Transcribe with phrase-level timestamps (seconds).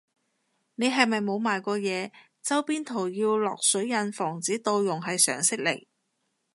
[0.73, 2.11] 你係咪冇賣過嘢，
[2.41, 5.85] 周邊圖要落水印防止盜用係常識嚟